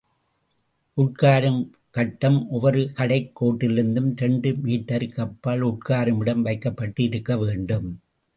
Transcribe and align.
உட்காரும் 0.97 1.59
கட்டம் 1.89 2.49
ஒவ்வொரு 2.49 2.91
கடைக் 2.93 3.43
கோட்டிலிருந்தும் 3.43 4.11
இரண்டு 4.15 4.49
மீட்டருக்கு 4.63 5.19
அப்பால் 5.19 5.61
உட்காரும் 5.61 6.19
இடம் 6.19 6.41
வைக்கப்பட்டு 6.41 7.03
இருக்க 7.03 7.37
வேண்டும். 7.37 7.89